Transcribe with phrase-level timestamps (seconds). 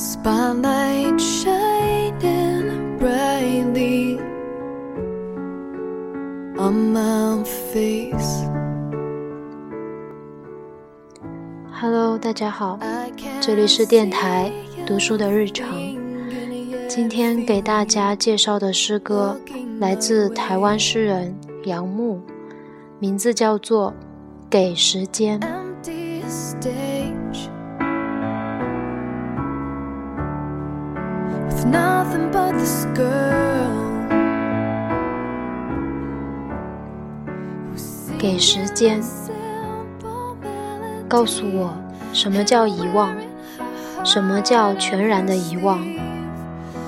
[0.00, 4.18] spotlight shining brightly
[6.56, 8.48] on my face.
[11.70, 12.78] Hello，大家好，
[13.42, 14.50] 这里是电台
[14.86, 15.68] 读书的日常。
[16.88, 19.38] 今天给大家介绍的诗歌
[19.80, 22.18] 来自台湾诗人杨牧，
[22.98, 23.90] 名字叫做
[24.48, 25.38] 《给时间》。
[31.64, 33.68] Nothing but this girl.
[38.18, 39.00] 给时间，
[41.08, 41.74] 告诉我
[42.12, 43.14] 什么叫遗忘，
[44.04, 45.80] 什么叫全然的遗忘。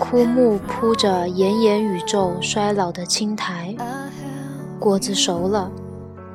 [0.00, 3.76] 枯木铺着炎炎宇宙衰老的青苔，
[4.78, 5.70] 果子熟了，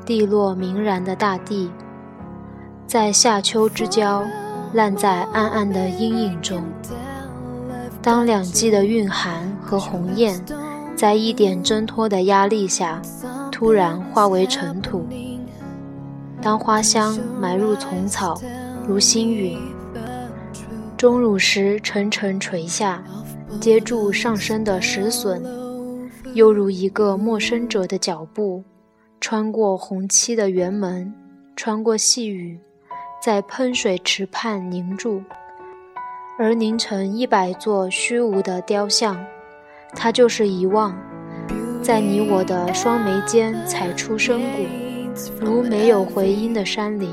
[0.05, 1.69] 地落明然的大地，
[2.87, 4.23] 在夏秋之交，
[4.71, 6.63] 烂在暗暗的阴影中。
[8.05, 10.39] 当两季的蕴含和鸿雁，
[10.95, 13.01] 在一点挣脱的压力下，
[13.51, 15.07] 突然化为尘土。
[16.39, 18.39] 当花香埋入丛草，
[18.87, 19.57] 如星陨，
[20.95, 23.03] 钟乳石沉沉垂下，
[23.59, 25.41] 接住上升的石笋，
[26.35, 28.63] 又如一个陌生者的脚步，
[29.19, 31.11] 穿过红漆的园门，
[31.55, 32.59] 穿过细雨，
[33.19, 35.23] 在喷水池畔凝住，
[36.37, 39.17] 而凝成一百座虚无的雕像，
[39.93, 40.93] 它就是遗忘，
[41.81, 44.65] 在你我的双眉间踩出深谷，
[45.39, 47.09] 如没有回音的山林，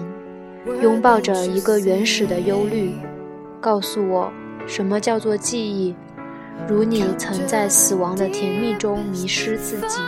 [0.83, 2.97] 拥抱着一个原始的忧虑，
[3.61, 4.33] 告诉我
[4.67, 5.95] 什么叫做记忆，
[6.67, 10.01] 如你曾在死亡的甜蜜中迷失自己。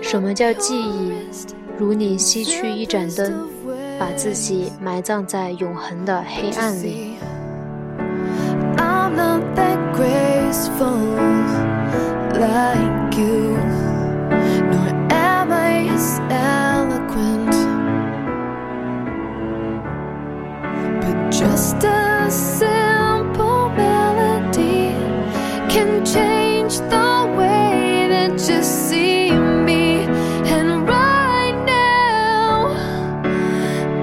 [0.00, 1.12] 什么叫记忆？
[1.76, 3.48] 如你熄去一盏灯，
[3.98, 7.14] 把自己埋葬在永恒的黑暗里。
[9.17, 11.01] I'm not that graceful
[12.45, 13.57] like you,
[14.71, 17.53] nor am I as eloquent.
[21.01, 24.93] But just a simple melody
[25.73, 30.05] can change the way that you see me.
[30.55, 32.75] And right now,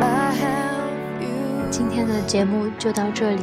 [0.01, 1.69] I have you.
[1.71, 3.43] 今天的节目就到这里，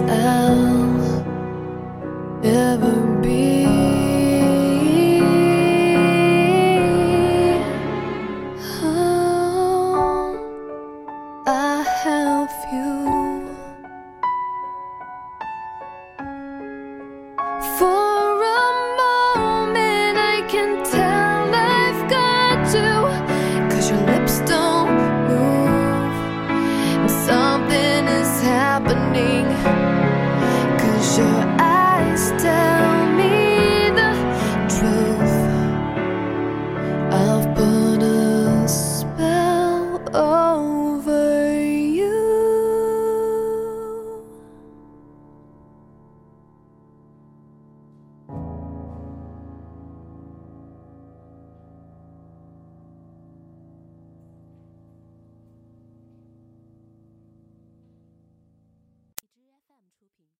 [0.00, 1.24] else I'll
[2.44, 3.63] ever be.